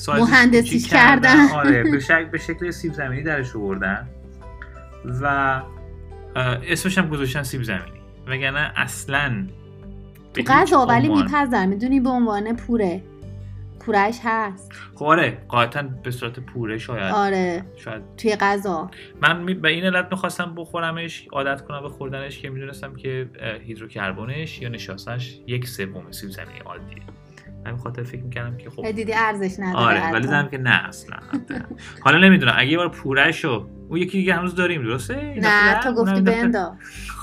[0.08, 1.50] مهندسیش کردن.
[1.50, 4.08] آره به شکل, به شکل سیب زمینی درش آوردن.
[5.22, 5.62] و
[6.68, 8.00] اسمش هم گذاشتن سیب زمینی.
[8.28, 9.48] وگرنه اصلا
[10.48, 13.04] غذا ولی میپذر می‌دونی به عنوان پوره.
[13.80, 14.72] پورش هست.
[14.96, 17.14] خب آره قاعدتا به صورت پوره شاید.
[17.14, 17.66] آره.
[17.78, 18.02] شاید.
[18.18, 18.92] توی غذا.
[19.22, 23.30] من به این علت می‌خواستم بخورمش عادت کنم به خوردنش که می‌دونستم که
[23.68, 27.04] هیدروکربنش یا نشاستش یک سوم سیب زمینی عادیه.
[27.66, 28.92] همین خاطر فکر می‌کردم که خب.
[28.92, 30.22] دیدی ارزش نداره آره ولی.
[30.22, 31.18] دیدم که نه اصلا
[32.02, 36.22] حالا نمی‌دونم اگه یه بار پورهشو اون یکی دیگه هنوز داریم درسته؟ نه تو گفتی
[36.22, 36.76] بندا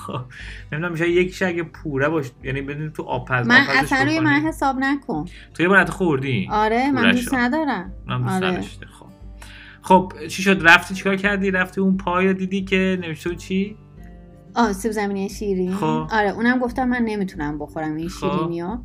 [0.07, 0.21] خب
[0.73, 4.21] نمی‌دونم میشه یکیش اگه پوره باشه یعنی بدون تو آب پز من اصلا روی.
[4.21, 7.11] من حساب نکن تو یه بار خوردی آره من.
[7.11, 8.47] دوست ندارم اونم دوست آره.
[8.47, 9.07] نداشته خب
[9.83, 13.77] خب چی شد رفتی چیکار کردی رفتی اون پای رو دیدی که نوشته بود چی
[14.55, 16.07] آه سیب زمینی شیرین خب.
[16.11, 18.31] آره اونم گفتم من نمی‌تونم بخورم این خب.
[18.33, 18.83] شیرینی ها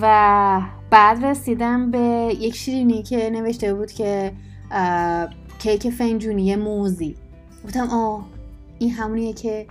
[0.00, 4.32] و بعد رسیدم به یک شیرینی که نوشته بود که
[5.58, 7.14] کیک فنجونی موزی
[7.64, 8.26] گفتم آه
[8.78, 9.66] این همونیه که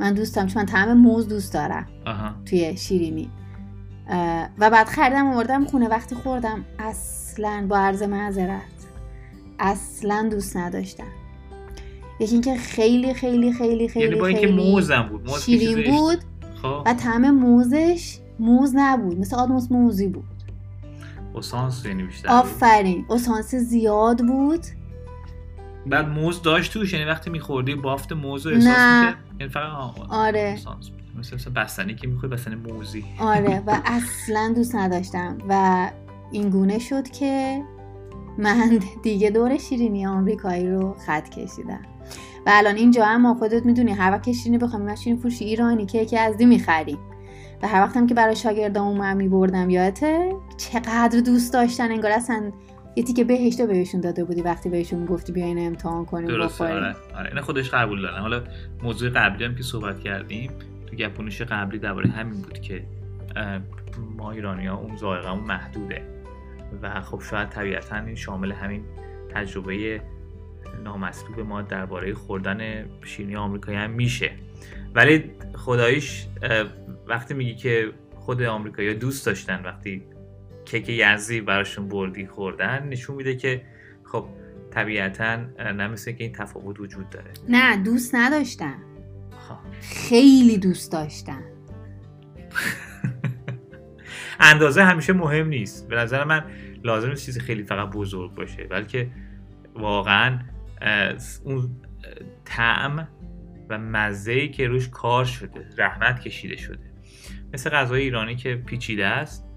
[0.00, 1.86] من دوست دارم چون من طعم موز دوست دارم.
[2.06, 2.34] آها.
[2.46, 3.30] توی شیرینی.
[4.08, 5.88] اه، و بعد خریدم آوردم خونه.
[5.88, 8.60] وقتی خوردم اصلا با عرض معذرت
[9.58, 11.04] اصلا دوست نداشتم.
[12.20, 15.30] یکی اینکه خیلی خیلی خیلی خیلی یعنی با اینکه خیلی موزم بود.
[15.30, 16.18] موز شیرین بود
[16.62, 16.82] خب.
[16.86, 19.18] و طعم موزش موز نبود.
[19.18, 20.24] مثل آدموس موزی بود.
[21.34, 22.28] اسانس یعنی بیشتر.
[22.28, 23.04] آفرین.
[23.10, 24.66] اسانس زیاد بود.
[25.88, 29.14] بعد موز داشت توش یعنی وقتی میخوردی بافت موز رو احساس نه.
[29.40, 29.66] یعنی فقط
[30.08, 30.58] آره.
[31.18, 33.04] مثل مثل بستنی که می‌خوری بستنی موزی.
[33.20, 35.38] آره و اصلا دوست نداشتم.
[35.48, 35.90] و
[36.32, 37.62] این گونه شد که
[38.38, 41.80] من دیگه دور شیرینی آمریکایی رو خط کشیدم.
[42.46, 45.44] و الان اینجا هم ما خودت می‌دونی هر وقت که شیرینی بخوام من شیرینی فروشی
[45.44, 46.98] ایرانی که یکی از دی می‌خریم
[47.62, 52.52] و هر وقتم که برای شاگردامون من میبردم یادته چقدر دوست داشتن انگار اصلا
[52.98, 56.96] یه تیکه بهشت رو بهشون داده بودی وقتی بهشون گفتی بیاین امتحان کنیم درسته آره.
[57.14, 58.20] آره این خودش قبول دارن.
[58.20, 58.44] حالا
[58.82, 60.50] موضوع قبلی هم که صحبت کردیم
[60.86, 62.84] تو گپونش قبلی درباره همین بود که
[64.16, 66.02] ما ایرانی ها اون ذائقه‌مون محدوده.
[66.82, 68.84] و خب شاید طبیعتا این شامل همین
[69.34, 70.00] تجربه
[70.84, 74.30] نامطلوب ما درباره خوردن شیرینی آمریکایی هم میشه.
[74.94, 76.66] ولی خداییش اه،
[77.06, 80.02] وقتی میگی که خود آمریکایی دوست داشتن وقتی
[80.70, 83.62] کیک یزدی براشون بردی خوردن نشون میده که
[84.04, 84.28] خب
[84.70, 87.30] طبیعتا نه مثل که این تفاوت وجود داره.
[87.48, 88.78] نه دوست نداشتم
[89.32, 89.60] آها.
[89.80, 91.42] خیلی دوست داشتم
[94.40, 95.88] اندازه همیشه مهم نیست.
[95.88, 96.44] به نظر من
[96.84, 99.10] لازم نیست چیزی خیلی فقط بزرگ باشه بلکه
[99.74, 100.38] واقعا
[101.44, 101.70] اون
[102.44, 103.08] طعم
[103.68, 106.92] و مزه که روش کار شده رحمت کشیده شده.
[107.52, 109.47] مثل غذای ایرانی که پیچیده است.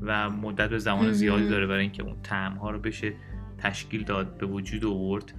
[0.00, 3.12] و مدت و زمان زیادی داره برای اینکه اون طعم ها رو بشه
[3.58, 5.32] تشکیل داد به وجود آورد.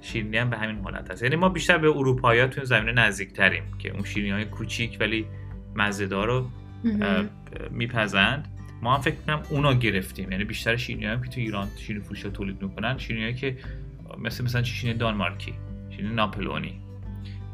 [0.00, 1.22] شیرینی هم به همین حالت هست.
[1.22, 4.96] یعنی ما بیشتر به اروپایی ها تو زمینه نزدیک تریم که اون شیرینی های کوچیک
[5.00, 5.26] ولی
[5.74, 6.46] مزهدار رو
[7.70, 8.48] میپزند.
[8.82, 10.32] ما هم فکر کنم اونا گرفتیم.
[10.32, 13.56] یعنی بیشتر شیرینی هم که تو ایران شیرینی فروش تولید می‌کنن شیرینی که
[14.18, 15.54] مثل مثلا شیرینی دانمارکی
[15.90, 16.80] شیرینی ناپلونی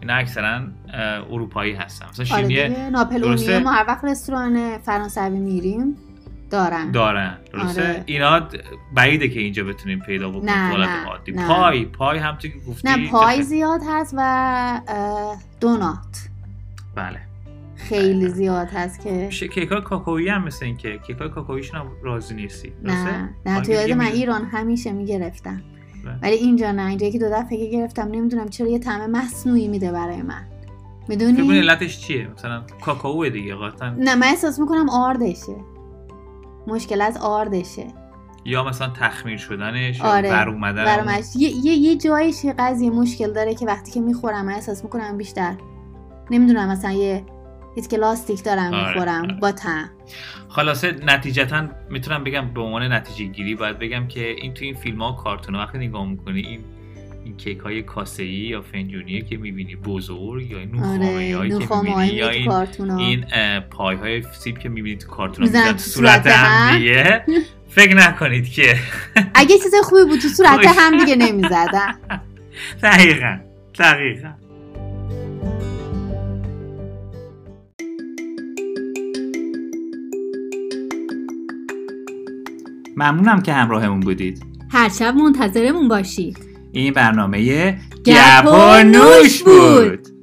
[0.01, 0.63] اینا اکثرا
[1.31, 2.07] اروپایی هستن.
[2.09, 5.97] مثلا آره شیرینی ناپلونی ما هر وقت رستوران فرانسوی میریم
[6.51, 6.91] دارن.
[6.91, 7.39] دارن.
[7.53, 8.03] درسته؟ آره.
[8.07, 8.49] اینا
[8.95, 10.71] بعیده که اینجا بتونیم پیدا بکنیم.
[10.71, 11.33] حالت عادی.
[11.33, 14.81] پای پای هم تو گفتی نه پای زیاد هست و
[15.61, 16.29] دونات.
[16.95, 17.21] بله.
[17.77, 19.29] خیلی زیاد هست که.
[19.29, 22.73] کیک های کاکویی هم مثل این که کیک های کاکویشون هم راضی نیستی.
[22.83, 25.63] نه نه تو یاد من ایران همیشه می‌گرفتم.
[26.05, 26.19] بله.
[26.23, 30.23] ولی اینجا نه اینجا که دو دفعه گرفتم نمی‌دونم چرا یه طعم مصنوعی میده برای
[30.23, 30.45] من.
[31.09, 33.91] می‌دونی؟ فکر علتش چیه؟ مثلا کاکائو دیگه قاطعا.
[33.99, 35.57] نه من احساس می‌کنم آردشه.
[36.67, 37.87] مشکل از آردشه
[38.45, 40.31] یا مثلا تخمیر شدنش آره.
[40.31, 45.19] بر اومدن یه, یه, یه جایش قضیه مشکل داره که وقتی که می‌خورم احساس می‌کنم
[45.19, 45.55] بیشتر
[46.31, 47.25] نمی‌دونم مثلا یه
[47.75, 48.89] هیچ که لاستیک دارم آره.
[48.89, 49.35] می‌خورم آره.
[49.35, 49.91] با تم
[50.49, 55.03] خلاصه نتیجتا می‌تونم بگم به عنوان نتیجه گیری باید بگم که این تو این فیلم
[55.03, 56.65] ها کارتون وقتی نگاه می‌کنی این
[57.25, 61.59] این کیک های کاسه ای یا فنجونیه که می‌بینی بزرگ یا این آره.
[61.59, 62.51] که می‌بینی یا این,
[62.99, 63.25] این
[63.61, 67.25] پای های سیب که می‌بینی تو کارتون ها صورت هم دیگه.
[67.69, 68.77] فکر نکنید که
[69.35, 71.95] اگه چیز خوبی بود تو صورت هم دیگه نمی‌زدن.
[72.83, 73.39] دقیقا
[73.79, 74.33] دقیقا.
[82.97, 84.43] ممنونم که همراهمون بودید.
[84.71, 86.44] هر شب منتظرمون باشید.
[86.75, 90.14] این برنامه گپ و نوش بود.